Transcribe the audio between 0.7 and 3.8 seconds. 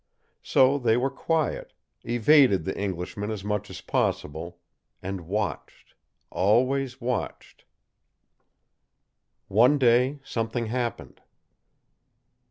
they were quiet, evaded the Englishman as much